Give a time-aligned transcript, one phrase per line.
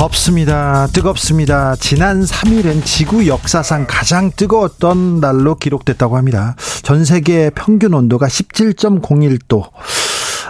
[0.00, 0.86] 덥습니다.
[0.86, 1.76] 뜨겁습니다.
[1.76, 6.56] 지난 3일은 지구 역사상 가장 뜨거웠던 날로 기록됐다고 합니다.
[6.82, 9.70] 전 세계 평균 온도가 17.01도.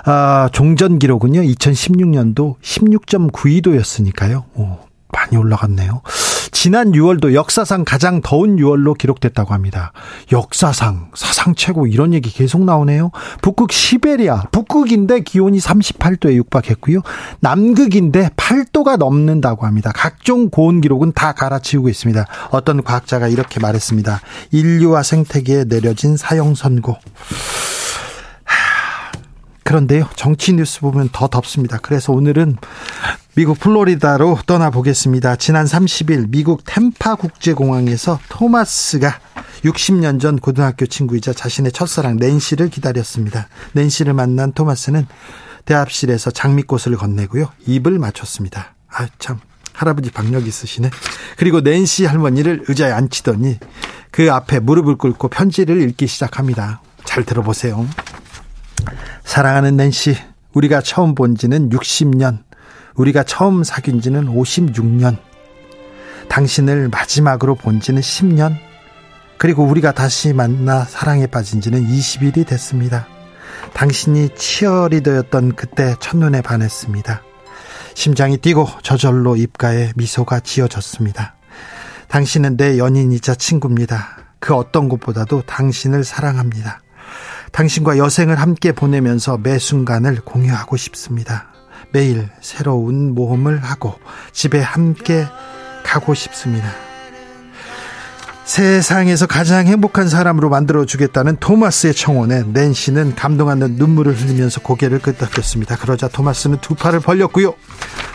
[0.04, 4.44] 아, 종전 기록은요, 2016년도 16.92도였으니까요.
[4.54, 4.78] 오,
[5.08, 6.02] 많이 올라갔네요.
[6.50, 9.92] 지난 6월도 역사상 가장 더운 6월로 기록됐다고 합니다.
[10.32, 13.10] 역사상, 사상 최고 이런 얘기 계속 나오네요.
[13.42, 17.00] 북극 시베리아, 북극인데 기온이 38도에 육박했고요.
[17.40, 19.92] 남극인데 8도가 넘는다고 합니다.
[19.94, 22.26] 각종 고온 기록은 다 갈아치우고 있습니다.
[22.50, 24.20] 어떤 과학자가 이렇게 말했습니다.
[24.52, 26.96] 인류와 생태계에 내려진 사형 선고.
[29.70, 31.78] 그런데요, 정치 뉴스 보면 더 덥습니다.
[31.80, 32.56] 그래서 오늘은
[33.36, 35.36] 미국 플로리다로 떠나보겠습니다.
[35.36, 39.20] 지난 30일 미국 템파 국제공항에서 토마스가
[39.62, 43.46] 60년 전 고등학교 친구이자 자신의 첫사랑 낸시를 기다렸습니다.
[43.74, 45.06] 낸시를 만난 토마스는
[45.66, 47.52] 대합실에서 장미꽃을 건네고요.
[47.68, 48.74] 입을 맞췄습니다.
[48.90, 49.38] 아, 참.
[49.72, 50.90] 할아버지 박력 있으시네.
[51.36, 53.60] 그리고 낸시 할머니를 의자에 앉히더니
[54.10, 56.82] 그 앞에 무릎을 꿇고 편지를 읽기 시작합니다.
[57.04, 57.86] 잘 들어보세요.
[59.24, 60.16] 사랑하는 낸시,
[60.54, 62.42] 우리가 처음 본 지는 60년,
[62.94, 65.18] 우리가 처음 사귄 지는 56년,
[66.28, 68.56] 당신을 마지막으로 본 지는 10년,
[69.38, 73.06] 그리고 우리가 다시 만나 사랑에 빠진 지는 20일이 됐습니다.
[73.72, 77.22] 당신이 치어리더였던 그때 첫눈에 반했습니다.
[77.94, 81.34] 심장이 뛰고 저절로 입가에 미소가 지어졌습니다.
[82.08, 84.18] 당신은 내 연인이자 친구입니다.
[84.40, 86.80] 그 어떤 것보다도 당신을 사랑합니다.
[87.52, 91.48] 당신과 여생을 함께 보내면서 매 순간을 공유하고 싶습니다.
[91.92, 93.94] 매일 새로운 모험을 하고
[94.32, 95.26] 집에 함께
[95.84, 96.70] 가고 싶습니다.
[98.44, 105.76] 세상에서 가장 행복한 사람으로 만들어 주겠다는 토마스의 청혼에 낸시는 감동하는 눈물을 흘리면서 고개를 끄덕였습니다.
[105.76, 107.54] 그러자 토마스는 두 팔을 벌렸고요.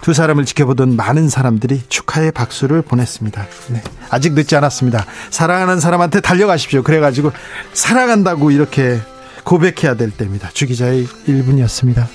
[0.02, 3.46] 두 사람을 지켜보던 많은 사람들이 축하의 박수를 보냈습니다.
[3.70, 5.06] 네, 아직 늦지 않았습니다.
[5.30, 6.84] 사랑하는 사람한테 달려가십시오.
[6.84, 7.32] 그래가지고
[7.74, 9.00] 사랑한다고 이렇게
[9.46, 10.50] 고백해야 될 때입니다.
[10.50, 12.08] 주기자의 1분이었습니다.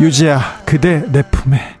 [0.00, 1.78] 유지야 그대 내 품에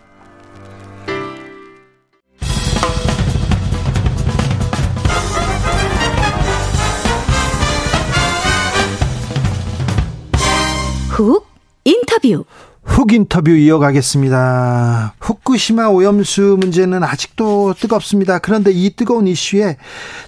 [11.08, 11.46] 훅
[11.84, 12.44] 인터뷰
[12.84, 15.14] 훅 인터뷰 이어가겠습니다.
[15.18, 18.38] 후쿠시마 오염수 문제는 아직도 뜨겁습니다.
[18.38, 19.78] 그런데 이 뜨거운 이슈에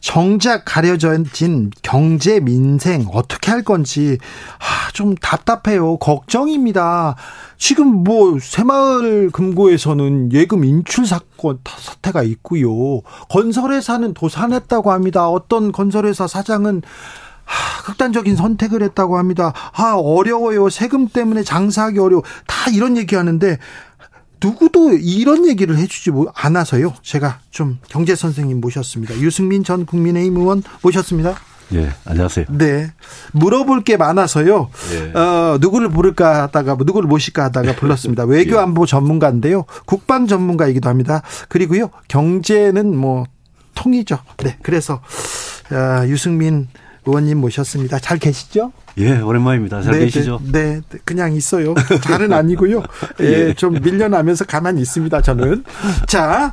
[0.00, 4.18] 정작 가려진 경제 민생 어떻게 할 건지
[4.58, 5.98] 아, 좀 답답해요.
[5.98, 7.16] 걱정입니다.
[7.58, 13.02] 지금 뭐 새마을 금고에서는 예금 인출 사건 사태가 있고요.
[13.28, 15.28] 건설회사는 도산했다고 합니다.
[15.28, 16.82] 어떤 건설회사 사장은
[17.46, 19.52] 하, 극단적인 선택을 했다고 합니다.
[19.72, 20.68] 아, 어려워요.
[20.68, 22.22] 세금 때문에 장사하기 어려워.
[22.46, 23.58] 다 이런 얘기 하는데,
[24.42, 26.92] 누구도 이런 얘기를 해주지 않아서요.
[27.02, 29.14] 제가 좀 경제 선생님 모셨습니다.
[29.20, 31.36] 유승민 전 국민의힘 의원 모셨습니다.
[31.72, 32.46] 예, 안녕하세요.
[32.50, 32.92] 네.
[33.32, 34.70] 물어볼 게 많아서요.
[34.92, 35.18] 예.
[35.18, 38.24] 어, 누구를 부를까 하다가, 뭐 누구를 모실까 하다가 불렀습니다.
[38.24, 38.86] 외교 안보 예.
[38.86, 39.64] 전문가인데요.
[39.84, 41.22] 국방 전문가이기도 합니다.
[41.48, 43.24] 그리고요, 경제는 뭐,
[43.74, 44.18] 통이죠.
[44.38, 44.58] 네.
[44.62, 45.00] 그래서,
[45.72, 46.68] 어, 유승민
[47.06, 47.98] 의원님 모셨습니다.
[47.98, 48.72] 잘 계시죠?
[48.98, 49.82] 예, 오랜만입니다.
[49.82, 50.40] 잘 네, 계시죠?
[50.50, 51.74] 네, 네, 그냥 있어요.
[52.02, 52.82] 잘은 아니고요.
[53.20, 55.64] 예, 예, 좀 밀려나면서 가만히 있습니다, 저는.
[56.06, 56.52] 자,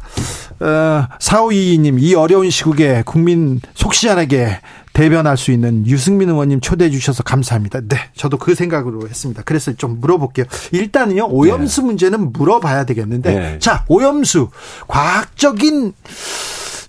[0.59, 4.59] 어, 4522님, 이 어려운 시국에 국민 속 시원하게
[4.94, 7.81] 대변할 수 있는 유승민 의원님 초대해 주셔서 감사합니다.
[7.88, 9.42] 네, 저도 그 생각으로 했습니다.
[9.44, 10.45] 그래서 좀 물어볼게요.
[10.72, 11.88] 일단은요, 오염수 네.
[11.88, 13.60] 문제는 물어봐야 되겠는데, 네.
[13.60, 14.50] 자, 오염수,
[14.88, 15.94] 과학적인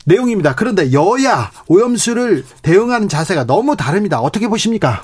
[0.05, 0.55] 내용입니다.
[0.55, 4.21] 그런데 여야 오염수를 대응하는 자세가 너무 다릅니다.
[4.21, 5.03] 어떻게 보십니까?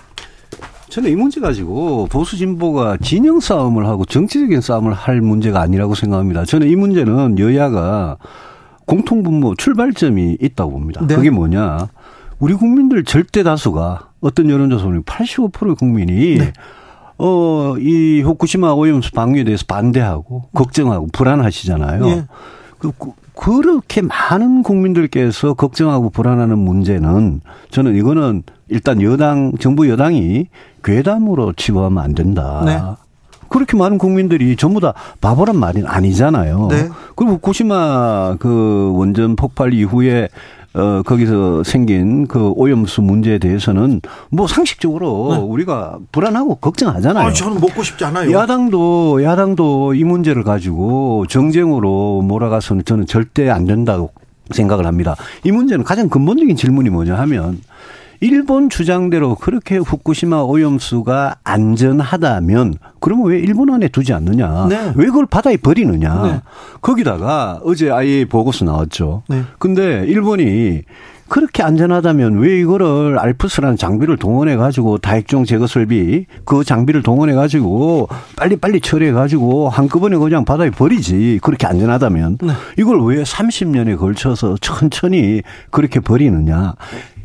[0.91, 6.45] 저는 이 문제 가지고 보수 진보가 진영 싸움을 하고 정치적인 싸움을 할 문제가 아니라고 생각합니다.
[6.45, 8.19] 저는 이 문제는 여야가
[8.87, 11.07] 공통분모 출발점이 있다고 봅니다.
[11.07, 11.15] 네.
[11.15, 11.89] 그게 뭐냐?
[12.41, 16.53] 우리 국민들 절대 다수가 어떤 여론조사 보면 85%의 국민이 네.
[17.19, 22.05] 어, 이 후쿠시마 오염수 방류에 대해서 반대하고 걱정하고 불안하시잖아요.
[22.05, 22.27] 네.
[22.79, 22.93] 그
[23.41, 27.41] 그렇게 많은 국민들께서 걱정하고 불안하는 문제는
[27.71, 30.49] 저는 이거는 일단 여당 정부 여당이
[30.85, 32.63] 괴담으로 치부하면 안 된다.
[32.67, 32.79] 네.
[33.49, 34.93] 그렇게 많은 국민들이 전부 다
[35.23, 36.69] 바보란 말이 아니잖아요.
[36.71, 36.91] 네.
[37.17, 40.29] 그리고 후쿠시마 그 원전 폭발 이후에
[40.75, 44.01] 어, 거기서 생긴 그 오염수 문제에 대해서는
[44.31, 45.43] 뭐 상식적으로 네.
[45.43, 47.27] 우리가 불안하고 걱정하잖아요.
[47.27, 48.31] 아, 저는 먹고 싶지 않아요.
[48.33, 54.13] 야당도, 야당도 이 문제를 가지고 정쟁으로 몰아가서는 저는 절대 안 된다고
[54.51, 55.17] 생각을 합니다.
[55.45, 57.59] 이 문제는 가장 근본적인 질문이 뭐냐 하면
[58.21, 64.67] 일본 주장대로 그렇게 후쿠시마 오염수가 안전하다면 그러면 왜 일본 안에 두지 않느냐?
[64.69, 64.93] 네.
[64.95, 66.23] 왜 그걸 바다에 버리느냐?
[66.23, 66.41] 네.
[66.83, 69.23] 거기다가 어제 아예 보고서 나왔죠.
[69.29, 69.43] 네.
[69.59, 70.83] 근데 일본이
[71.29, 78.09] 그렇게 안전하다면 왜 이거를 알프스라는 장비를 동원해 가지고 다액종 제거 설비 그 장비를 동원해 가지고
[78.37, 82.53] 빨리 빨리 처리해 가지고 한꺼번에 그냥 바다에 버리지 그렇게 안전하다면 네.
[82.79, 86.75] 이걸 왜 30년에 걸쳐서 천천히 그렇게 버리느냐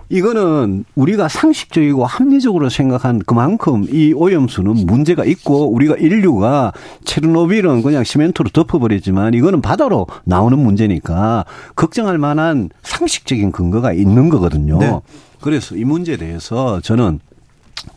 [0.09, 6.73] 이거는 우리가 상식적이고 합리적으로 생각한 그만큼 이 오염수는 문제가 있고 우리가 인류가
[7.05, 14.77] 체르노빌은 그냥 시멘트로 덮어버렸지만 이거는 바다로 나오는 문제니까 걱정할 만한 상식적인 근거가 있는 거거든요.
[14.77, 14.99] 네.
[15.41, 17.19] 그래서 이 문제에 대해서 저는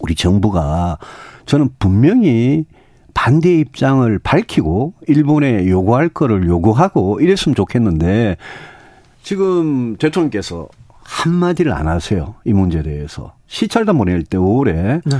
[0.00, 0.98] 우리 정부가
[1.46, 2.64] 저는 분명히
[3.14, 8.36] 반대 입장을 밝히고 일본에 요구할 거를 요구하고 이랬으면 좋겠는데
[9.22, 10.68] 지금 대통령께서
[11.08, 12.34] 한마디를 안 하세요.
[12.44, 13.32] 이 문제에 대해서.
[13.46, 15.16] 시찰단 보낼 때 5월에 네.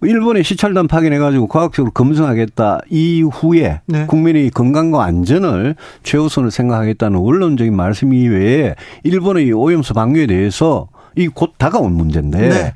[0.00, 4.06] 일본에 시찰단 파견해가지고 과학적으로 검증하겠다 이후에 네.
[4.06, 11.92] 국민의 건강과 안전을 최우선을 생각하겠다는 원론적인 말씀 이외에 일본의 오염수 방류에 대해서 이 곧 다가온
[11.94, 12.72] 문제인데 네.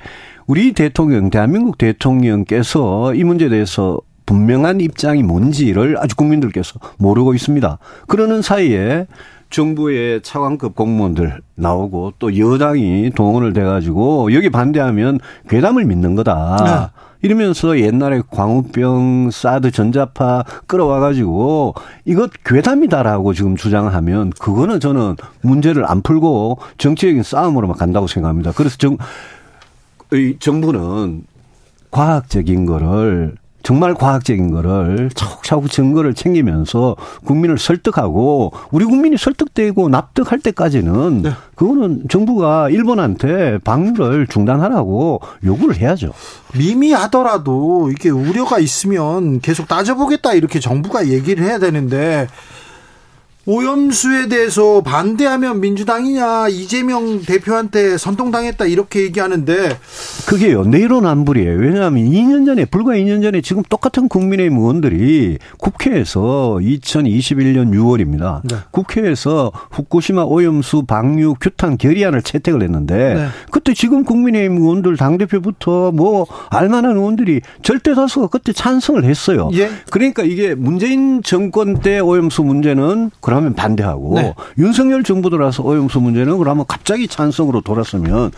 [0.46, 7.78] 우리 대통령 대한민국 대통령께서 이 문제에 대해서 분명한 입장이 뭔지를 아주 국민들께서 모르고 있습니다.
[8.08, 9.06] 그러는 사이에
[9.52, 16.92] 정부의 차관급 공무원들 나오고 또 여당이 동원을 돼가지고 여기 반대하면 괴담을 믿는 거다.
[17.22, 26.58] 이러면서 옛날에 광우병, 사드, 전자파 끌어와가지고 이것 괴담이다라고 지금 주장하면 그거는 저는 문제를 안 풀고
[26.78, 28.50] 정치적인 싸움으로만 간다고 생각합니다.
[28.56, 28.96] 그래서 정,
[30.12, 31.22] 이 정부는
[31.92, 41.22] 과학적인 거를 정말 과학적인 거를 차곡차곡 증거를 챙기면서 국민을 설득하고 우리 국민이 설득되고 납득할 때까지는
[41.22, 41.30] 네.
[41.54, 46.12] 그거는 정부가 일본한테 방류를 중단하라고 요구를 해야죠.
[46.56, 52.26] 미미하더라도 이게 우려가 있으면 계속 따져보겠다 이렇게 정부가 얘기를 해야 되는데
[53.44, 59.76] 오염수에 대해서 반대하면 민주당이냐 이재명 대표한테 선동당했다 이렇게 얘기하는데
[60.26, 60.62] 그게요.
[60.64, 61.58] 내로남불이에요.
[61.58, 68.42] 왜냐하면 2년 전에 불과 2년 전에 지금 똑같은 국민의힘 의원들이 국회에서 2021년 6월입니다.
[68.44, 68.56] 네.
[68.70, 73.26] 국회에서 후쿠시마 오염수 방류 규탄 결의안을 채택을 했는데 네.
[73.50, 79.50] 그때 지금 국민의힘 의원들 당 대표부터 뭐 알만한 의원들이 절대 다수가 그때 찬성을 했어요.
[79.54, 79.68] 예.
[79.90, 84.34] 그러니까 이게 문재인 정권 때 오염수 문제는 그러면 반대하고 네.
[84.58, 88.30] 윤석열 정부 들어서 오염수 문제는 그러면 갑자기 찬성으로 돌았으면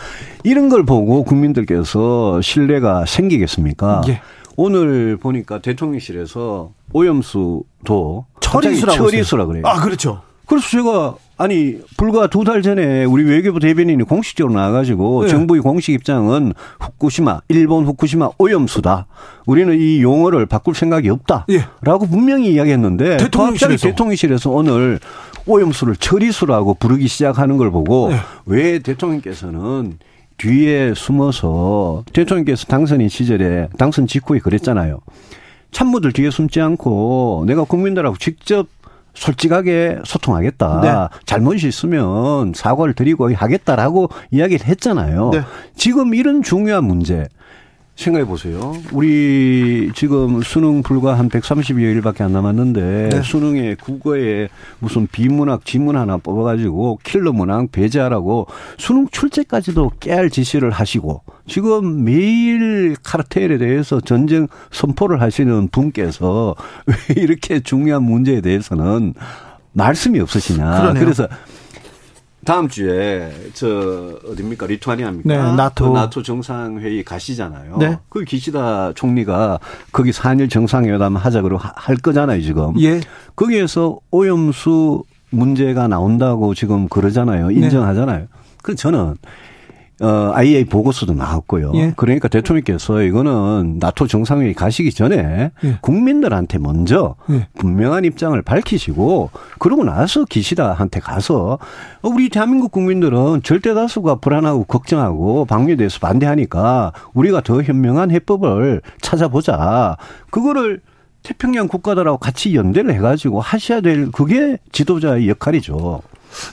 [0.45, 4.03] 이런 걸 보고 국민들께서 신뢰가 생기겠습니까?
[4.07, 4.21] 예.
[4.57, 9.65] 오늘 보니까 대통령실에서 오염수도 처리수라고 처리수라 그래요.
[9.67, 10.23] 아 그렇죠.
[10.47, 15.29] 그래서 제가 아니 불과 두 달 전에 우리 외교부 대변인이 공식적으로 나와가지고 네.
[15.29, 19.07] 정부의 공식 입장은 후쿠시마 일본 후쿠시마 오염수다.
[19.47, 21.47] 우리는 이 용어를 바꿀 생각이 없다.
[21.51, 21.65] 예.
[21.83, 23.69] 라고 분명히 이야기했는데 대통령실에서.
[23.69, 25.01] 갑자기 대통령실에서 오늘
[25.47, 28.17] 오염수를 처리수라고 부르기 시작하는 걸 보고 네.
[28.47, 29.99] 왜 대통령께서는
[30.37, 35.01] 뒤에 숨어서 대통령께서 당선인 시절에 당선 직후에 그랬잖아요.
[35.71, 38.67] 참모들 뒤에 숨지 않고 내가 국민들하고 직접
[39.15, 40.81] 솔직하게 소통하겠다.
[40.81, 41.19] 네.
[41.25, 45.31] 잘못이 있으면 사과를 드리고 하겠다라고 이야기를 했잖아요.
[45.33, 45.43] 네.
[45.77, 47.29] 지금 이런 중요한 문제
[47.97, 48.75] 생각해 보세요.
[48.93, 53.23] 우리 지금 수능 불과 한 130여일밖에 안 남았는데 네.
[53.23, 54.49] 수능에 국어에
[54.81, 58.49] 무슨 비문학 지문 하나 뽑아가지고 킬러 문항 배제하라고
[58.79, 67.61] 수능 출제까지도 깨알 지시를 하시고 지금 매일 카르텔에 대해서 전쟁 선포를 하시는 분께서 왜 이렇게
[67.61, 69.15] 중요한 문제에 대해서는
[69.73, 70.81] 말씀이 없으시냐.
[70.81, 71.05] 그러네요.
[71.05, 71.29] 그래서
[72.45, 75.29] 다음 주에 저 어딥니까 리투아니아입니까?
[75.29, 75.93] 네, 나토.
[75.93, 77.79] 그 나토 정상회의 가시잖아요.
[77.79, 77.99] 네.
[78.09, 79.59] 그 기시다 총리가
[79.93, 82.81] 거기 한일 정상회담 하자고 할 거잖아요 지금.
[82.81, 83.01] 예.
[83.37, 87.49] 거기에서 오염수 문제가 나온다고 지금 그러잖아요.
[87.49, 87.55] 네.
[87.55, 88.27] 인정하잖아요.
[88.63, 89.17] 그 저는
[90.01, 91.73] 어, IA 보고서도 나왔고요.
[91.77, 91.93] 예.
[91.97, 95.79] 그러니까 대통령께서 이거는 나토 정상회의 가시기 전에 예.
[95.81, 97.47] 국민들한테 먼저 예.
[97.59, 101.59] 분명한 입장을 밝히시고 그러고 나서 기시다한테 가서
[102.03, 108.83] 어, 우리 대한민국 국민들은 절대 다수가 불안하고 걱정하고 방류에 대해서 반대하니까 우리가 더 현명한 해법을
[109.01, 109.97] 찾아보자.
[110.31, 110.81] 그거를
[111.23, 116.03] 태평양 국가들하고 같이 연대를 해가지고 하셔야 될 그게 지도자의 역할이죠.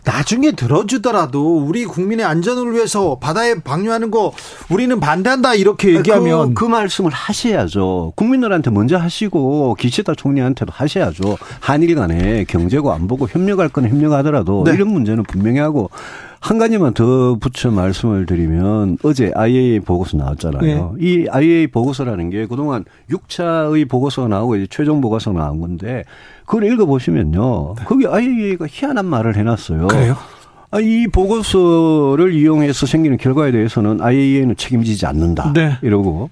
[0.06, 4.34] 나중에 들어주더라도 우리 국민의 안전을 위해서 바다에 방류하는 거
[4.70, 8.14] 우리는 반대한다 이렇게 얘기하면 그, 그 말씀을 하셔야죠.
[8.16, 11.38] 국민들한테 먼저 하시고 기시다 총리한테도 하셔야죠.
[11.60, 14.74] 한일 간에 경제고 안 보고 협력할 건 협력하더라도 네.
[14.74, 15.90] 이런 문제는 분명히 하고
[16.42, 20.96] 한 가지만 더 붙여 말씀을 드리면 어제 IAEA 보고서 나왔잖아요.
[20.98, 21.06] 네.
[21.06, 26.04] 이 IAEA 보고서라는 게 그동안 6차의 보고서가 나오고 이제 최종 보고서가 나온 건데
[26.52, 27.76] 그걸 읽어보시면요.
[27.78, 27.86] 네.
[27.86, 29.88] 거기 IAEA가 희한한 말을 해놨어요.
[29.88, 30.18] 그래요?
[30.70, 35.54] 아, 이 보고서를 이용해서 생기는 결과에 대해서는 IAEA는 책임지지 않는다.
[35.54, 35.78] 네.
[35.82, 36.30] 이러고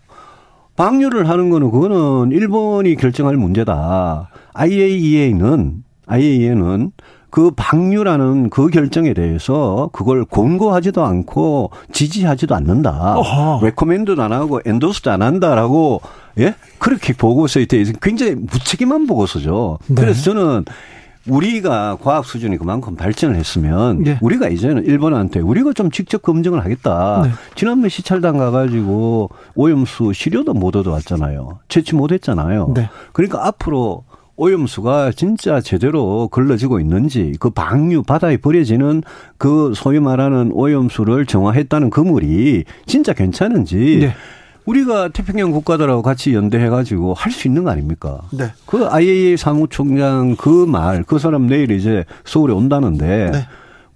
[0.76, 4.30] 방류를 하는 거는 그거는 일본이 결정할 문제다.
[4.56, 6.92] IAEA는 IAEA는
[7.30, 13.16] 그 방류라는 그 결정에 대해서 그걸 권고하지도 않고 지지하지도 않는다.
[13.62, 16.02] 레코멘드도 안 하고 엔도스도 안 한다라고
[16.40, 16.56] 예?
[16.80, 19.80] 그렇게 보고서에 대해서 굉장히 무책임한 보고서죠.
[19.88, 19.96] 네.
[19.96, 20.66] 그래서 저는
[21.28, 24.18] 우리가 과학 수준이 그만큼 발전을 했으면 네.
[24.22, 27.22] 우리가 이제는 일본한테 우리가 좀 직접 검증을 하겠다.
[27.26, 27.32] 네.
[27.56, 31.60] 지난번 시찰단 가가지고 오염수 시료도 못 얻어왔잖아요.
[31.68, 32.72] 채취 못했잖아요.
[32.74, 32.90] 네.
[33.14, 34.06] 그러니까 앞으로
[34.40, 39.04] 오염수가 진짜 제대로 걸러지고 있는지 그 방류 바다에 버려지는
[39.38, 44.14] 그 소위 말하는 오염수를 정화했다는 그물이 진짜 괜찮은지 네.
[44.66, 48.22] 우리가 태평양 국가들하고 같이 연대해가지고 할 수 있는 거 아닙니까?
[48.32, 48.46] 네.
[48.66, 53.48] 그 IAEA 사무총장 그 말, 그 사람 내일 이제 서울에 온다는데 네.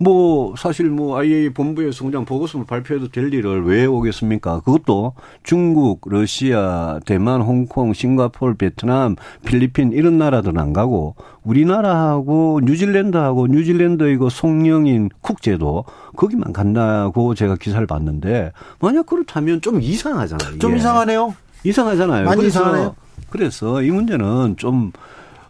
[0.04, 4.60] 뭐 사실 뭐 IA 본부에서 그냥 보고서를 발표해도 될 일을 왜 오겠습니까?
[4.60, 14.10] 그것도 중국, 러시아, 대만, 홍콩, 싱가포르, 베트남, 필리핀 이런 나라들은 안 가고 우리나라하고 뉴질랜드하고 뉴질랜드
[14.10, 15.86] 이거 송영인 국제도
[16.18, 20.60] 거기만 간다고 제가 기사를 봤는데 만약 그렇다면 좀 이상하잖아요.
[20.60, 21.34] 좀 이상하네요.
[21.64, 22.26] 이상하잖아요.
[22.26, 22.96] 많이 그래서, 이상하네요.
[23.30, 24.92] 그래서 이 문제는 좀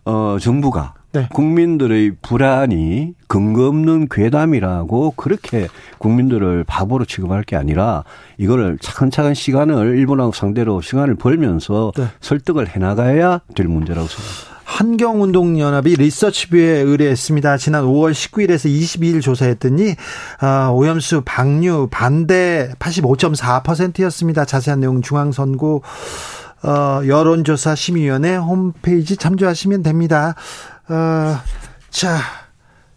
[0.06, 1.30] 어, 정부가 네.
[1.32, 5.68] 국민들의 불안이 근거 없는 괴담이라고 그렇게
[6.00, 8.04] 국민들을 바보로 취급할 게 아니라
[8.38, 12.08] 이거를 차근차근 시간을 일본하고 상대로 시간을 벌면서 네.
[12.20, 14.54] 설득을 해나가야 될 문제라고 생각합니다.
[14.66, 17.58] 환경운동연합이 리서치뷰에 의뢰했습니다.
[17.58, 19.96] 지난 5월 19일에서 22일 조사했더니
[20.40, 24.46] 아, 오염수 방류 반대 85.4%였습니다.
[24.46, 25.84] 자세한 내용 중앙선고
[26.64, 30.36] 어, 여론조사 심의위원회 홈페이지 참조하시면 됩니다.
[30.90, 31.38] 어,
[31.90, 32.20] 자,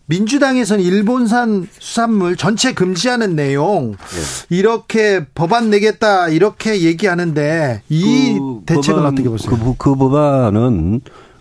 [0.07, 4.57] 민주당에서는 일본산 수산물 전체 금지하는 내용 네.
[4.57, 9.50] 이렇게 법안 내겠다 이렇게 얘기하는데 이 그 대책은 법안, 어떻게 보세요?
[9.59, 11.00] 그, 그 법안은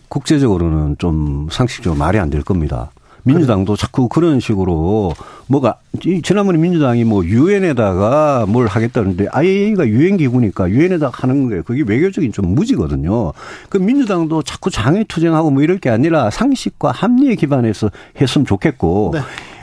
[0.09, 2.91] 국제적으로는 좀 상식적으로 말이 안 될 겁니다.
[3.25, 5.13] 민주당도 자꾸 그런 식으로
[5.47, 5.79] 뭐가
[6.23, 11.63] 지난번에 민주당이 뭐 유엔에다가 뭘 하겠다는데 IAEA가 유엔 기구니까 유엔에다 하는 거예요.
[11.63, 13.33] 그게 외교적인 좀 무지거든요.
[13.69, 17.89] 그 민주당도 자꾸 장애 투쟁하고 뭐 이럴 게 아니라 상식과 합리에 기반해서
[18.21, 19.19] 했으면 좋겠고 네.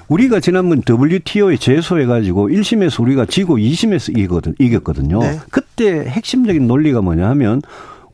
[0.09, 5.21] 우리가 지난번 WTO에 제소해가지고 1심에서 우리가 지고 2심에서 이겼거든요.
[5.21, 5.39] 네.
[5.51, 7.63] 그때 핵심적인 논리가 뭐냐 하면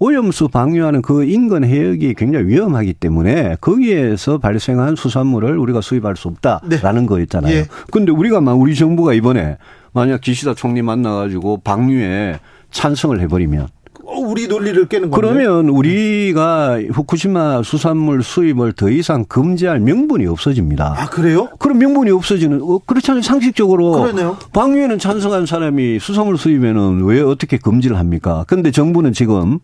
[0.01, 7.03] 오염수 방류하는 그 인근 해역이 굉장히 위험하기 때문에 거기에서 발생한 수산물을 우리가 수입할 수 없다라는
[7.03, 7.07] 네.
[7.07, 7.55] 거였잖아요.
[7.55, 7.65] 예.
[7.91, 9.59] 근데 우리가 막 우리 정부가 이번에
[9.93, 12.39] 만약 기시다 총리 만나가지고 방류에
[12.71, 13.69] 찬성을 해버리면 어,
[14.17, 15.29] 우리 논리를 깨는 건데.
[15.29, 20.95] 그러면 우리가 후쿠시마 수산물 수입을 더 이상 금지할 명분이 없어집니다.
[20.97, 21.49] 아 그래요?
[21.59, 23.93] 그럼 명분이 없어지는 어, 그렇잖아요 상식적으로.
[23.93, 24.37] 그러네요.
[24.53, 28.45] 방위에는 찬성한 사람이 수산물 수입에는 왜 어떻게 금지를 합니까?
[28.49, 29.59] 그런데 정부는 지금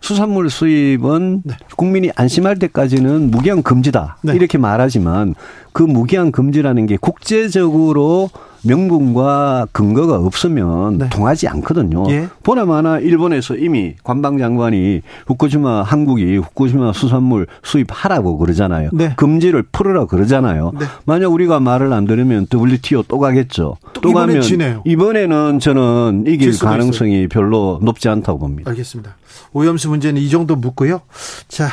[0.00, 1.54] 수산물 수입은 네.
[1.76, 4.34] 국민이 안심할 때까지는 무기한 금지다 네.
[4.34, 5.34] 이렇게 말하지만
[5.72, 8.28] 그 무기한 금지라는 게 국제적으로
[8.64, 11.08] 명분과 근거가 없으면 네.
[11.10, 12.04] 통하지 않거든요.
[12.10, 12.28] 예.
[12.42, 18.90] 보나마나 일본에서 이미 관방장관이 후쿠시마 한국이 후쿠시마 수산물 수입하라고 그러잖아요.
[18.92, 19.12] 네.
[19.16, 20.72] 금지를 풀으라 그러잖아요.
[20.78, 20.86] 네.
[21.04, 23.76] 만약 우리가 말을 안 들으면 WTO 또 가겠죠.
[23.92, 24.82] 또, 또 가면 지네요.
[24.84, 27.28] 이번에는 저는 이길 가능성이 있어요.
[27.28, 28.70] 별로 높지 않다고 봅니다.
[28.70, 29.16] 알겠습니다.
[29.52, 31.02] 오염수 문제는 이 정도 묻고요.
[31.48, 31.68] 자,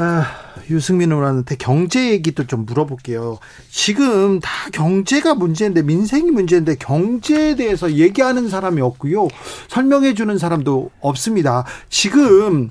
[0.00, 0.26] 아,
[0.70, 3.38] 유승민 의원한테 경제 얘기도 좀 물어볼게요.
[3.68, 9.26] 지금 다 경제가 문제인데 민생이 문제인데 경제에 대해서 얘기하는 사람이 없고요.
[9.68, 11.64] 설명해 주는 사람도 없습니다.
[11.88, 12.70] 지금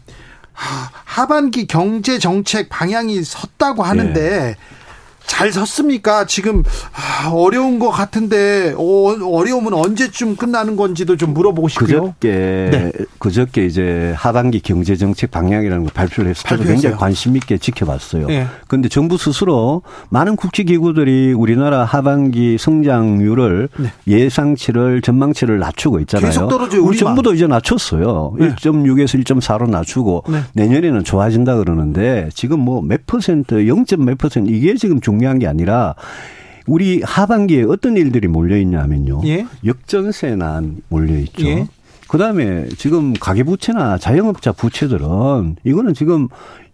[0.53, 4.55] 하반기 경제 정책 방향이 섰다고 하는데 네.
[5.27, 6.25] 잘 섰습니까?
[6.25, 12.13] 지금 아, 어려운 것 같은데 어, 려움은 언제쯤 끝나는 건지도 좀 물어보고 싶고요.
[12.19, 12.91] 그저께 네.
[13.19, 18.27] 그저께 이제 하반기 경제 정책 방향이라는 걸 발표를 해서 저도 굉장히 관심 있게 지켜봤어요.
[18.67, 18.93] 그런데 네.
[18.93, 23.91] 정부 스스로 많은 국제 기구들이 우리나라 하반기 성장률을 네.
[24.07, 26.27] 예상치를 전망치를 낮추고 있잖아요.
[26.29, 26.83] 계속 떨어져요.
[26.83, 28.33] 우리 정부도 이제 낮췄어요.
[28.39, 28.55] 네.
[28.55, 30.41] 1.6에서 1.4로 낮추고 네.
[30.53, 33.85] 내년에는 좋아진다 그러는데 지금 뭐 몇 퍼센트, 0.
[33.99, 35.95] 몇 퍼센트 이게 지금 중 요한 게 아니라
[36.65, 39.21] 우리 하반기에 어떤 일들이 몰려 있냐면요.
[39.25, 39.47] 예?
[39.65, 41.47] 역전세난 몰려 있죠.
[41.47, 41.67] 예?
[42.07, 46.27] 그다음에 지금 가계부채나 자영업자 부채들은 이거는 지금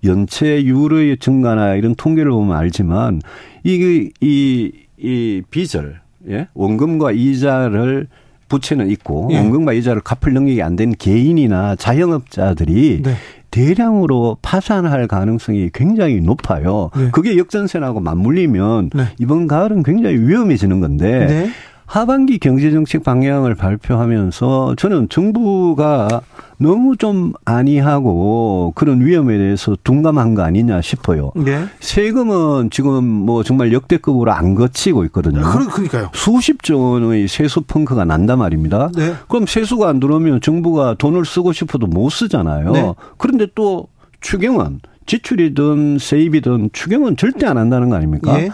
[0.03, 3.21] 연체율의 증가나 이런 통계를 보면 알지만
[3.63, 6.47] 이이 이, 이 빚을 예?
[6.53, 8.07] 원금과 이자를
[8.53, 9.37] 부채는 있고 예.
[9.39, 13.13] 원금과 이자를 갚을 능력이 안 된 개인이나 자영업자들이 네.
[13.51, 16.89] 대량으로 파산할 가능성이 굉장히 높아요.
[16.97, 17.09] 네.
[17.11, 19.03] 그게 역전세하고 맞물리면 네.
[19.19, 21.49] 이번 가을은 굉장히 위험해지는 건데 네.
[21.85, 26.21] 하반기 경제정책 방향을 발표하면서 저는 정부가
[26.57, 31.31] 너무 좀 안이하고 그런 위험에 대해서 둔감한 거 아니냐 싶어요.
[31.35, 31.65] 네.
[31.79, 35.41] 세금은 지금 뭐 정말 역대급으로 안 거치고 있거든요.
[35.43, 36.09] 그러니까요.
[36.13, 38.89] 수십조 원의 세수 펑크가 난단 말입니다.
[38.95, 39.13] 네.
[39.27, 42.71] 그럼 세수가 안 들어오면 정부가 돈을 쓰고 싶어도 못 쓰잖아요.
[42.71, 42.93] 네.
[43.17, 43.87] 그런데 또
[44.21, 48.39] 추경은 지출이든 세입이든 추경은 절대 안 한다는 거 아닙니까?
[48.39, 48.49] 예.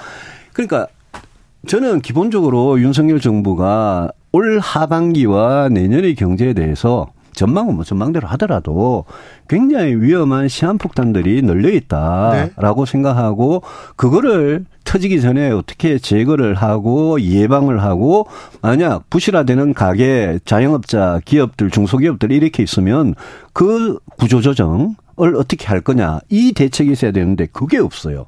[0.51, 0.88] 그러니까
[1.67, 9.05] 저는 기본적으로 윤석열 정부가 올 하반기와 내년의 경제에 대해서 전망은 뭐 전망대로 하더라도
[9.47, 12.91] 굉장히 위험한 시한폭탄들이 널려 있다라고 네.
[12.91, 13.61] 생각하고
[13.95, 18.27] 그거를 터지기 전에 어떻게 제거를 하고 예방을 하고
[18.61, 23.15] 만약 부실화되는 가게 자영업자 기업들 중소기업들 이렇게 있으면
[23.53, 24.95] 그 구조조정을
[25.37, 28.25] 어떻게 할 거냐 이 대책이 있어야 되는데 그게 없어요.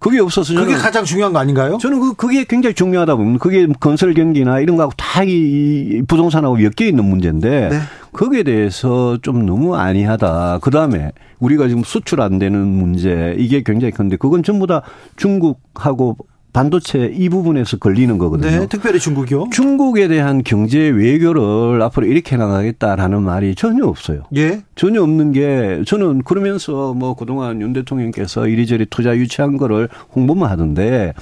[0.00, 1.76] 그게 없어서 그게 가장 중요한 거 아닌가요?
[1.78, 6.88] 저는 그 그게 굉장히 중요하다 보면 그게 건설 경기나 이런 거하고 다 이 부동산하고 엮여
[6.88, 7.78] 있는 문제인데 네.
[8.12, 10.60] 거기에 대해서 좀 너무 안이하다.
[10.62, 14.80] 그 다음에 우리가 지금 수출 안 되는 문제 이게 굉장히 큰데 그건 전부 다
[15.16, 16.16] 중국하고
[16.52, 18.50] 반도체 이 부분에서 걸리는 거거든요.
[18.50, 19.50] 네, 특별히 중국이요.
[19.52, 24.22] 중국에 대한 경제 외교를 앞으로 이렇게 나가겠다라는 말이 전혀 없어요.
[24.36, 24.62] 예.
[24.74, 31.14] 전혀 없는 게 저는 그러면서 뭐 그동안 윤 대통령께서 이리저리 투자 유치한 거를 홍보만 하던데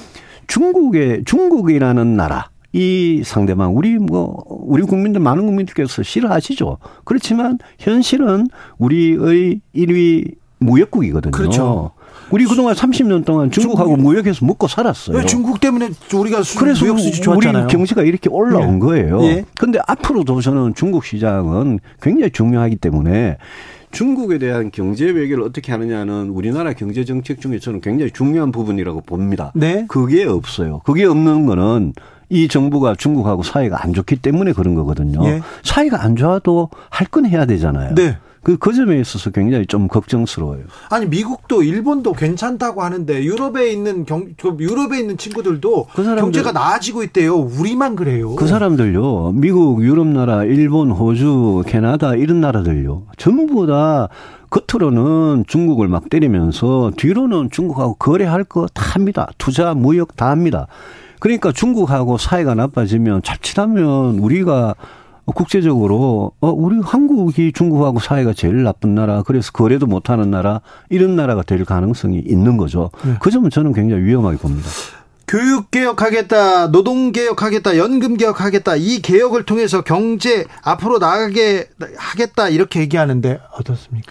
[0.46, 6.79] 중국의 중국이라는 나라 이 상대방 우리 뭐 우리 국민들 많은 국민들께서 싫어하시죠.
[7.05, 8.46] 그렇지만 현실은
[8.79, 11.31] 우리의 1위 무역국이거든요.
[11.31, 11.92] 그렇죠.
[12.30, 14.02] 우리 그동안 30년 동안 중국하고 중국.
[14.02, 15.24] 무역해서 먹고 살았어요.
[15.26, 17.64] 중국 때문에 우리가 그래서 무역 수지 좋았잖아요.
[17.64, 18.78] 우리 경제가 이렇게 올라온 예.
[18.78, 19.20] 거예요.
[19.56, 19.82] 그런데 예.
[19.86, 23.38] 앞으로도 저는 중국 시장은 굉장히 중요하기 때문에
[23.90, 29.50] 중국에 대한 경제 외교를 어떻게 하느냐는 우리나라 경제 정책 중에 저는 굉장히 중요한 부분이라고 봅니다.
[29.54, 29.86] 네.
[29.88, 30.80] 그게 없어요.
[30.84, 31.94] 그게 없는 거는
[32.28, 35.24] 이 정부가 중국하고 사이가 안 좋기 때문에 그런 거거든요.
[35.26, 35.40] 예.
[35.62, 37.94] 사이가 안 좋아도 할 건 해야 되잖아요.
[37.94, 38.18] 네.
[38.42, 40.62] 그, 그 점에 있어서 굉장히 좀 걱정스러워요.
[40.90, 47.03] 아니, 미국도 일본도 괜찮다고 하는데 유럽에 있는 경, 유럽에 있는 친구들도 그 사람들, 경제가 나아지고
[47.05, 47.37] 있대요.
[47.37, 48.35] 우리만 그래요.
[48.37, 49.33] 그 사람들요.
[49.35, 53.03] 미국, 유럽 나라, 일본, 호주, 캐나다 이런 나라들요.
[53.16, 54.09] 전부 다
[54.51, 59.29] 겉으로는 중국을 막 때리면서 뒤로는 중국하고 거래할 거 다 합니다.
[59.38, 60.66] 투자, 무역 다 합니다.
[61.20, 64.74] 그러니까 중국하고 사이가 나빠지면 자칫하면 우리가
[65.34, 70.60] 국제적으로 어 우리 한국이 중국하고 사이가 제일 나쁜 나라 그래서 거래도 못하는 나라
[70.90, 72.90] 이런 나라가 될 가능성이 있는 거죠.
[73.04, 73.14] 네.
[73.20, 74.68] 그 점은 저는 굉장히 위험하게 봅니다.
[75.26, 83.38] 교육 개혁하겠다, 노동 개혁하겠다, 연금 개혁하겠다 이 개혁을 통해서 경제 앞으로 나가게 하겠다 이렇게 얘기하는데
[83.52, 84.10] 어떻습니까?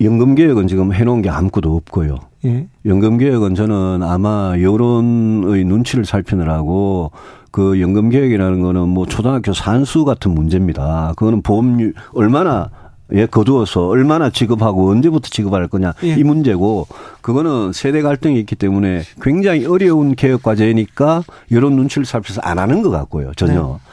[0.00, 2.29] 연금 개혁은 지금 해놓은 게 아무것도 없고요.
[2.44, 2.66] 예.
[2.86, 7.12] 연금 개혁은 저는 아마 여론의 눈치를 살피느라고
[7.50, 11.12] 그 연금 개혁이라는 거는 뭐 초등학교 산수 같은 문제입니다.
[11.16, 12.70] 그거는 보험료 얼마나
[13.12, 16.14] 예, 거두어서 얼마나 지급하고 언제부터 지급할 거냐 예.
[16.14, 16.86] 이 문제고
[17.20, 22.90] 그거는 세대 갈등이 있기 때문에 굉장히 어려운 개혁 과제니까 여론 눈치를 살펴서 안 하는 것
[22.90, 23.62] 같고요 전혀.
[23.62, 23.90] 네.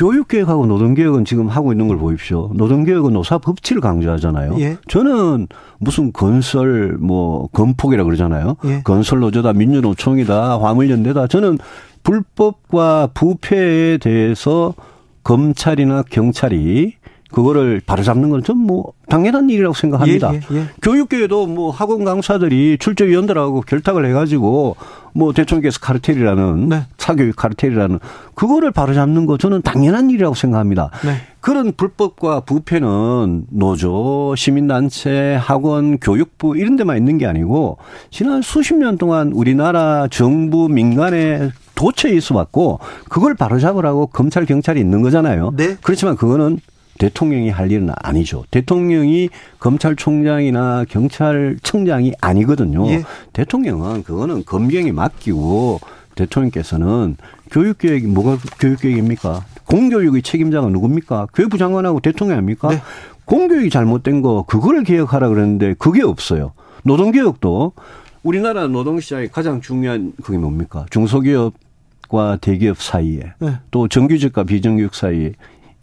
[0.00, 2.50] 교육개혁하고 노동개혁은 지금 하고 있는 걸 보십시오.
[2.54, 4.56] 노동개혁은 노사 법치를 강조하잖아요.
[4.58, 4.78] 예.
[4.88, 5.46] 저는
[5.78, 8.56] 무슨 건설 뭐 건폭이라 그러잖아요.
[8.64, 8.80] 예.
[8.82, 11.58] 건설 노조다 민주노총이다 화물연대다 저는
[12.02, 14.72] 불법과 부패에 대해서
[15.22, 16.94] 검찰이나 경찰이
[17.30, 20.32] 그거를 바로잡는 건 좀 뭐 당연한 일이라고 생각합니다.
[20.34, 20.64] 예, 예, 예.
[20.82, 24.76] 교육계에도 뭐 학원 강사들이 출제위원들하고 결탁을 해가지고
[25.12, 26.82] 뭐 대통령께서 카르텔이라는 네.
[26.98, 27.98] 사교육 카르텔이라는
[28.34, 30.90] 그거를 바로잡는 거 저는 당연한 일이라고 생각합니다.
[31.04, 31.16] 네.
[31.40, 37.78] 그런 불법과 부패는 노조, 시민단체, 학원, 교육부 이런 데만 있는 게 아니고
[38.10, 45.02] 지난 수십 년 동안 우리나라 정부 민간에 도처에 있어 왔고 그걸 바로잡으라고 검찰 경찰이 있는
[45.02, 45.52] 거잖아요.
[45.56, 45.76] 네.
[45.82, 46.60] 그렇지만 그거는
[47.00, 48.44] 대통령이 할 일은 아니죠.
[48.50, 52.86] 대통령이 검찰총장이나 경찰청장이 아니거든요.
[52.90, 53.02] 예.
[53.32, 55.80] 대통령은 그거는 검경이 맡기고
[56.14, 57.16] 대통령께서는
[57.50, 59.46] 교육계획이 뭐가 교육계획입니까?
[59.64, 61.28] 공교육의 책임자가 누굽니까?
[61.32, 62.68] 교육부 장관하고 대통령 아닙니까?
[62.68, 62.82] 네.
[63.24, 66.52] 공교육이 잘못된 거 그거를 개혁하라 그랬는데 그게 없어요.
[66.84, 67.72] 노동개혁도
[68.22, 70.84] 우리나라 노동시장의 가장 중요한 그게 뭡니까?
[70.90, 73.54] 중소기업과 대기업 사이에 네.
[73.70, 75.32] 또 정규직과 비정규직 사이에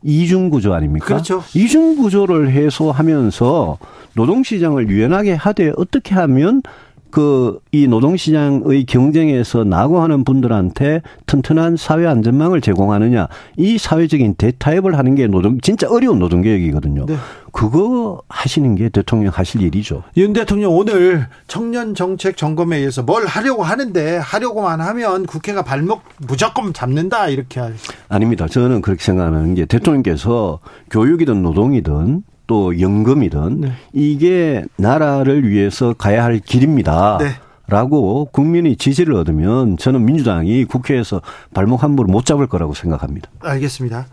[0.03, 1.05] 이중 구조 아닙니까?
[1.05, 1.43] 그렇죠.
[1.53, 3.77] 이중 구조를 해소하면서
[4.13, 6.61] 노동 시장을 유연하게 하되 어떻게 하면
[7.11, 15.27] 그 이 노동시장의 경쟁에서 낙오하는 분들한테 튼튼한 사회 안전망을 제공하느냐 이 사회적인 대타협을 하는 게
[15.27, 17.05] 노동 진짜 어려운 노동개혁이거든요.
[17.05, 17.15] 네.
[17.51, 20.03] 그거 하시는 게 대통령 하실 일이죠.
[20.17, 27.29] 윤 대통령 오늘 청년 정책 점검회의에서 뭘 하려고 하는데 하려고만 하면 국회가 발목 무조건 잡는다
[27.29, 27.71] 이렇게 하-
[28.09, 28.47] 아닙니다.
[28.47, 30.59] 저는 그렇게 생각하는 게 대통령께서
[30.91, 33.71] 교육이든 노동이든 또 연금이든 네.
[33.93, 37.17] 이게 나라를 위해서 가야 할 길입니다.
[37.19, 37.35] 네.
[37.69, 41.21] 라고 국민이 지지를 얻으면 저는 민주당이 국회에서
[41.53, 43.29] 발목 함부로 못 잡을 거라고 생각합니다.
[43.41, 44.07] 알겠습니다.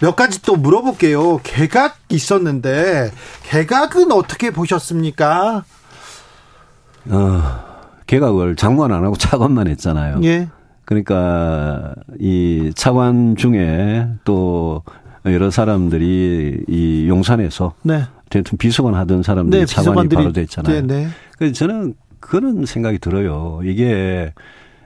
[0.00, 1.38] 몇 가지 또 물어볼게요.
[1.42, 3.10] 개각 있었는데
[3.42, 5.64] 개각은 어떻게 보셨습니까?
[7.10, 7.42] 어,
[8.06, 10.20] 개각을 장관 안 하고 차관만 했잖아요.
[10.22, 10.48] 예.
[10.84, 14.82] 그러니까 이 차관 중에 또
[15.26, 18.02] 여러 사람들이 이 용산에서 네.
[18.30, 20.82] 대통령 비서관 하던 사람들이 네, 차관이 바로 됐잖아요.
[20.82, 21.08] 네, 네.
[21.38, 23.60] 그래서 저는 그런 생각이 들어요.
[23.64, 24.32] 이게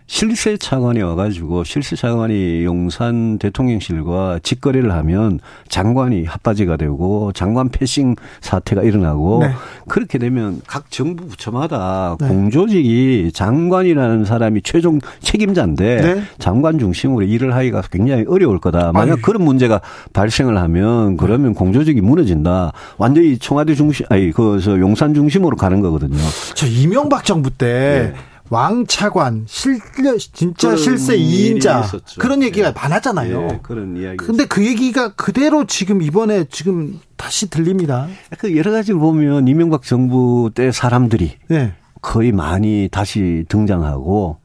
[0.07, 8.83] 실세 차관이 와가지고 실세 차관이 용산 대통령실과 직거래를 하면 장관이 핫바지가 되고 장관 패싱 사태가
[8.83, 9.51] 일어나고 네.
[9.89, 12.29] 그렇게 되면 각 정부 부처마다 네.
[12.29, 16.23] 공조직이 장관이라는 사람이 최종 책임자인데 네.
[16.39, 18.93] 장관 중심으로 일을 하기가 굉장히 어려울 거다.
[18.93, 19.23] 만약 아유.
[19.23, 19.81] 그런 문제가
[20.13, 22.73] 발생을 하면 그러면 공조직이 무너진다.
[22.97, 26.19] 완전히 청와대 중심, 아니 그저 용산 중심으로 가는 거거든요.
[26.55, 28.36] 저 이명박 정부 때 네.
[28.49, 32.21] 왕차관 실려 진짜 실세 일이 2인자 있었죠.
[32.21, 32.73] 그런 얘기가 예.
[32.73, 33.49] 많았잖아요.
[33.51, 34.17] 예, 그런 이야기.
[34.19, 38.09] 근데 그 얘기가 그대로 지금 이번에 지금 다시 들립니다.
[38.39, 41.75] 그 여러 가지를 보면 이명박 정부 때 사람들이 네.
[42.03, 44.39] 거의 많이 다시 등장하고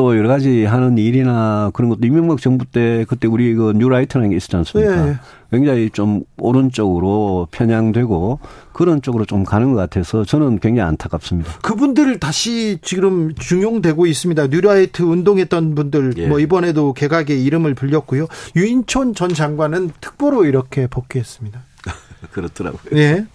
[0.00, 4.36] 또 여러 가지 하는 일이나 그런 것도 이명박 정부 때 그때 우리 그 뉴라이트라는 게
[4.36, 5.06] 있었지 않습니까?
[5.06, 5.16] 예, 예.
[5.50, 8.38] 굉장히 좀 오른쪽으로 편향되고
[8.72, 11.52] 그런 쪽으로 좀 가는 것 같아서 저는 굉장히 안타깝습니다.
[11.60, 14.46] 그분들 다시 지금 중용되고 있습니다.
[14.46, 16.28] 뉴라이트 운동했던 분들 예.
[16.28, 18.26] 뭐 이번에도 개각의 이름을 불렸고요.
[18.56, 21.60] 유인촌 전 장관은 특보로 이렇게 복귀했습니다.
[22.32, 22.98] 그렇더라고요.
[22.98, 23.26] 예.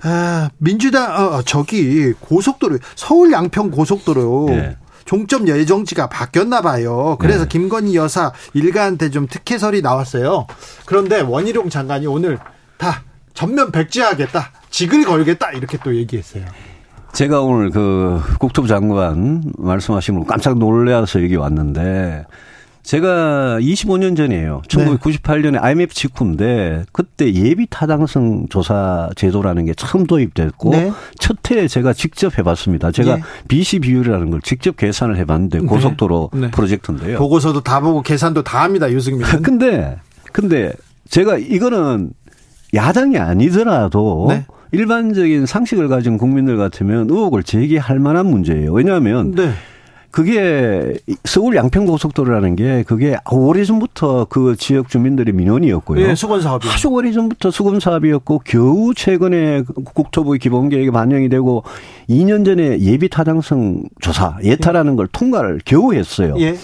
[0.00, 4.76] 아, 민주당 어, 저기 고속도로 서울 양평 고속도로 예.
[5.04, 7.16] 종점 예정지가 바뀌었나 봐요.
[7.20, 7.48] 그래서 네.
[7.48, 10.46] 김건희 여사 일가한테 좀 특혜설이 나왔어요.
[10.86, 12.38] 그런데 원희룡 장관이 오늘
[12.78, 13.02] 다
[13.34, 14.50] 전면 백지하겠다.
[14.70, 15.52] 직을 걸겠다.
[15.52, 16.44] 이렇게 또 얘기했어요.
[17.12, 22.24] 제가 오늘 그 국토부 장관 말씀하신 걸 깜짝 놀라서 여기 왔는데
[22.84, 24.62] 제가 25년 전이에요.
[24.68, 30.92] 1998년에 IMF 직후인데 그때 예비 타당성 조사 제도라는 게 처음 도입됐고 네.
[31.18, 32.92] 첫 해에 제가 직접 해봤습니다.
[32.92, 33.22] 제가 예.
[33.48, 36.50] BC 비율이라는 걸 직접 계산을 해봤는데 고속도로 네.
[36.50, 37.18] 프로젝트인데요.
[37.18, 38.92] 보고서도 다 보고 계산도 다 합니다.
[38.92, 39.40] 유승민은.
[39.42, 39.96] 근데
[40.32, 40.72] 근데
[41.08, 42.10] 제가 이거는
[42.74, 44.44] 야당이 아니더라도 네.
[44.72, 48.72] 일반적인 상식을 가진 국민들 같으면 의혹을 제기할 만한 문제예요.
[48.72, 49.52] 왜냐하면 네.
[50.14, 56.00] 그게 서울 양평고속도로라는 게 그게 오래전부터 그 지역 주민들의 민원이었고요.
[56.06, 56.68] 예, 수건 사업이.
[56.68, 61.64] 아주 오래전부터 수금 사업이었고 겨우 최근에 국토부의 기본 계획에 반영이 되고
[62.08, 66.36] 2년 전에 예비 타당성 조사 예타라는 걸 통과를 겨우 했어요.
[66.38, 66.54] 예.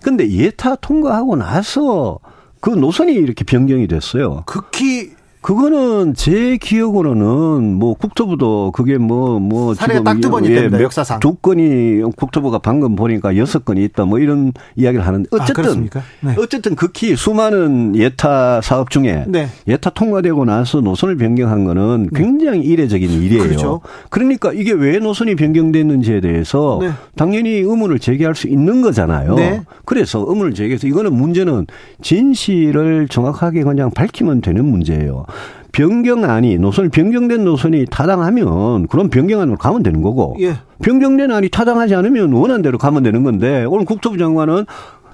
[0.00, 2.20] 근데 예타 통과하고 나서
[2.60, 4.44] 그 노선이 이렇게 변경이 됐어요.
[4.46, 5.10] 극히
[5.42, 10.80] 그거는 제 기억으로는 뭐 국토부도 그게 뭐뭐 뭐 사례가 딱두 번이 예, 됩니다.
[10.80, 15.88] 역사상 두 건이 국토부가 방금 보니까 여섯 건이 있다 뭐 이런 이야기를 하는데 아, 어쨌든
[15.94, 16.34] 아, 네.
[16.38, 19.48] 어쨌든 극히 수많은 예타 사업 중에 네.
[19.66, 23.42] 예타 통과되고 나서 노선을 변경한 거는 굉장히 이례적인 일이에요.
[23.42, 23.80] 그렇죠.
[24.10, 26.90] 그러니까 이게 왜 노선이 변경됐는지에 대해서 네.
[27.16, 29.34] 당연히 의문을 제기할 수 있는 거잖아요.
[29.34, 29.62] 네.
[29.84, 31.66] 그래서 의문을 제기해서 이거는 문제는
[32.00, 35.24] 진실을 정확하게 그냥 밝히면 되는 문제예요.
[35.72, 40.54] 변경안이 노선 변경된 노선이 타당하면 그럼 변경안으로 가면 되는 거고 예.
[40.82, 44.66] 변경된 안이 타당하지 않으면 원한 대로 가면 되는 건데 오늘 국토부 장관은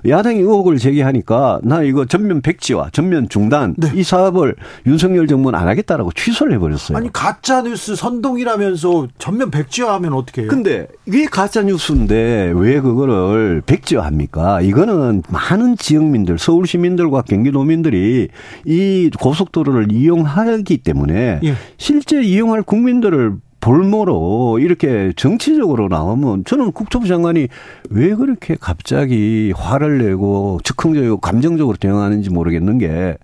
[0.07, 3.91] 야당이 의혹을 제기하니까 나 이거 전면 백지화, 전면 중단 네.
[3.95, 4.55] 이 사업을
[4.87, 6.97] 윤석열 정부는 안 하겠다라고 취소를 해버렸어요.
[6.99, 10.51] 아니 가짜 뉴스 선동이라면서 전면 백지화하면 어떻게 해요?
[10.51, 14.61] 근데 이게 가짜 뉴스인데 왜 그거를 백지화합니까?
[14.61, 18.29] 이거는 많은 지역민들, 서울 시민들과 경기도민들이
[18.65, 21.55] 이 고속도로를 이용하기 때문에 예.
[21.77, 27.49] 실제 이용할 국민들을 볼모로 이렇게 정치적으로 나오면 저는 국토부 장관이
[27.91, 33.17] 왜 그렇게 갑자기 화를 내고 즉흥적이고 감정적으로 대응하는지 모르겠는 게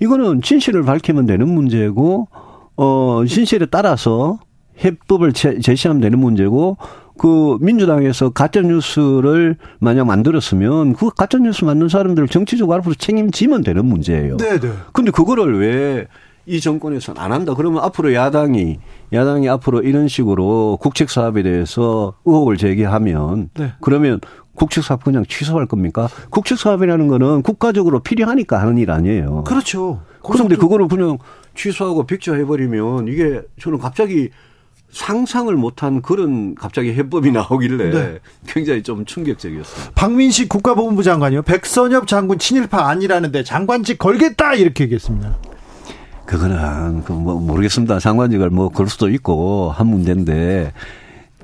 [0.00, 2.28] 이거는 진실을 밝히면 되는 문제고
[2.76, 4.38] 어 진실에 따라서
[4.84, 6.76] 해법을 제- 제시하면 되는 문제고
[7.18, 13.86] 그 민주당에서 가짜 뉴스를 만약 만들었으면 그 가짜 뉴스 만든 사람들을 정치적으로 앞으로 책임지면 되는
[13.86, 14.36] 문제예요.
[14.36, 14.68] 네, 네.
[14.92, 16.06] 근데 그거를 왜
[16.46, 17.54] 이 정권에서는 안 한다.
[17.54, 18.78] 그러면 앞으로 야당이
[19.12, 23.72] 야당이 앞으로 이런 식으로 국책 사업에 대해서 의혹을 제기하면 네.
[23.80, 24.20] 그러면
[24.54, 26.08] 국책 사업 그냥 취소할 겁니까?
[26.30, 29.44] 국책 사업이라는 거는 국가적으로 필요하니까 하는 일 아니에요.
[29.44, 30.02] 그렇죠.
[30.22, 31.18] 그런데 그거를 그냥
[31.54, 34.30] 취소하고 백지화해버리면 이게 저는 갑자기
[34.90, 38.18] 상상을 못한 그런 갑자기 해법이 나오길래 네.
[38.46, 39.92] 굉장히 좀 충격적이었어요.
[39.94, 41.42] 박민식 국가보훈부 장관이요.
[41.42, 45.36] 백선엽 장군 친일파 아니라는데 장관직 걸겠다 이렇게 얘기했습니다.
[46.26, 47.98] 그거는 그 뭐 모르겠습니다.
[47.98, 50.72] 장관직을 뭐걸 수도 있고 한 문제인데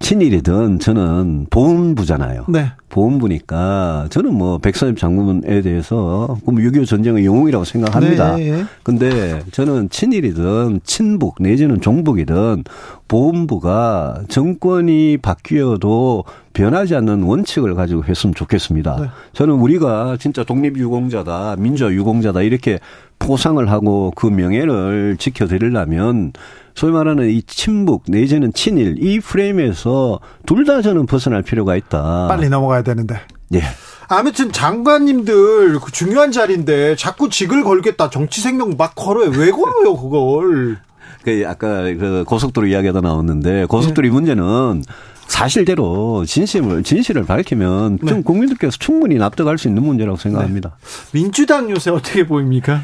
[0.00, 2.46] 친일이든 저는 보훈부잖아요.
[2.48, 2.72] 네.
[2.88, 8.36] 보훈부니까 저는 뭐 백선엽 장군에 대해서 그럼 6.25 전쟁의 영웅이라고 생각합니다.
[8.36, 8.64] 네, 예.
[8.82, 12.64] 근데 저는 친일이든 친북 내지는 종북이든
[13.08, 18.96] 보훈부가 정권이 바뀌어도 변하지 않는 원칙을 가지고 했으면 좋겠습니다.
[19.00, 19.06] 네.
[19.32, 22.78] 저는 우리가 진짜 독립유공자다, 민주유공자다 이렇게
[23.18, 26.32] 포상을 하고 그 명예를 지켜드리려면
[26.74, 32.26] 소위 말하는 이 친북 내지는 친일 이 프레임에서 둘 다 저는 벗어날 필요가 있다.
[32.28, 33.20] 빨리 넘어가야 되는데.
[33.54, 33.62] 예.
[34.08, 39.30] 아무튼 장관님들 그 중요한 자리인데 자꾸 직을 걸겠다 정치 생명 막 걸어요.
[39.30, 40.78] 왜 걸어요 그걸?
[41.24, 44.82] 그 아까 그 고속도로 이야기가 나왔는데 고속도로 이 문제는
[45.28, 48.22] 사실대로 진실을 진실을 밝히면 좀 네.
[48.22, 50.76] 국민들께서 충분히 납득할 수 있는 문제라고 생각합니다.
[51.12, 52.82] 민주당 요새 어떻게 보입니까?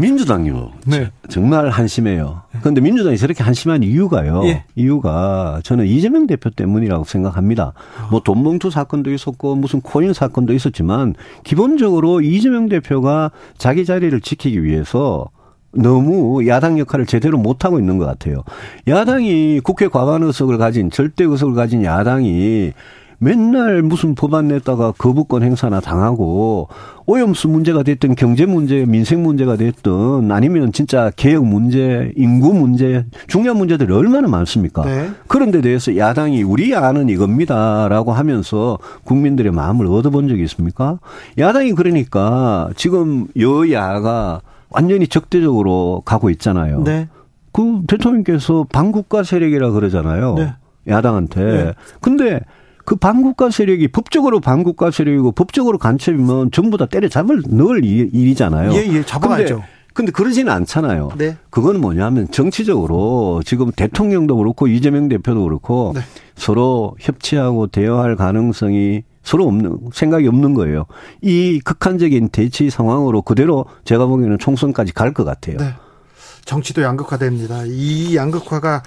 [0.00, 0.70] 민주당요.
[0.86, 1.10] 네.
[1.28, 2.42] 정말 한심해요.
[2.60, 4.42] 그런데 민주당이 저렇게 한심한 이유가요.
[4.44, 4.64] 예.
[4.74, 7.72] 이유가 저는 이재명 대표 때문이라고 생각합니다.
[8.10, 15.28] 뭐 돈봉투 사건도 있었고 무슨 코인 사건도 있었지만 기본적으로 이재명 대표가 자기 자리를 지키기 위해서
[15.72, 18.42] 너무 야당 역할을 제대로 못하고 있는 것 같아요.
[18.88, 22.72] 야당이 국회 과반 의석을 가진 절대 의석을 가진 야당이
[23.22, 26.68] 맨날 무슨 법안 냈다가 거부권 행사나 당하고
[27.04, 33.58] 오염수 문제가 됐든 경제 문제, 민생 문제가 됐든 아니면 진짜 개혁 문제, 인구 문제, 중요한
[33.58, 34.86] 문제들이 얼마나 많습니까?
[34.86, 35.10] 네.
[35.28, 40.98] 그런 데 대해서 야당이 우리 안은 이겁니다라고 하면서 국민들의 마음을 얻어본 적이 있습니까?
[41.36, 46.84] 야당이 그러니까 지금 여야가 완전히 적대적으로 가고 있잖아요.
[46.84, 47.08] 네.
[47.52, 50.34] 그 대통령께서 반국가 세력이라 그러잖아요.
[50.36, 50.54] 네.
[50.88, 51.44] 야당한테.
[51.44, 51.74] 네.
[52.00, 52.40] 근데
[52.84, 58.72] 그 반국가 세력이 법적으로 반국가 세력이고 법적으로 간첩이면 전부 다 때려잡을 넣을 일- 일이잖아요.
[58.72, 59.56] 예, 예, 잡아가야죠.
[59.56, 61.10] 근데, 근데 그러지는 않잖아요.
[61.18, 61.36] 네.
[61.50, 66.00] 그건 뭐냐면 정치적으로 지금 대통령도 그렇고 이재명 대표도 그렇고 네.
[66.36, 70.86] 서로 협치하고 대화할 가능성이 서로 없는 생각이 없는 거예요.
[71.20, 75.58] 이 극한적인 대치 상황으로 그대로 제가 보기에는 총선까지 갈 것 같아요.
[75.58, 75.74] 네.
[76.50, 77.62] 정치도 양극화됩니다.
[77.66, 78.82] 이 양극화가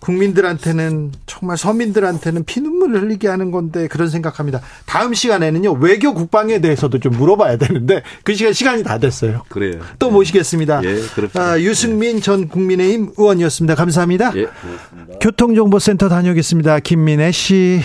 [0.00, 4.60] 국민들한테는 정말 서민들한테는 피눈물을 흘리게 하는 건데 그런 생각합니다.
[4.86, 9.42] 다음 시간에는요 외교 국방에 대해서도 좀 물어봐야 되는데 그 시간 시간이 다 됐어요.
[9.48, 9.80] 그래요.
[9.98, 10.82] 또 모시겠습니다.
[10.84, 11.42] 예, 그렇습니다.
[11.42, 13.74] 아, 유승민 전 국민의힘 의원이었습니다.
[13.74, 14.32] 감사합니다.
[14.36, 15.18] 예, 고맙습니다.
[15.20, 16.78] 교통정보센터 다녀오겠습니다.
[16.78, 17.80] 김민혜 씨.